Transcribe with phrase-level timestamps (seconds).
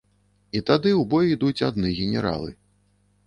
[0.59, 2.51] І тады ў бой ідуць адны генералы.